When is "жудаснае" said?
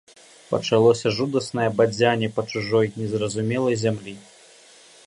1.17-1.67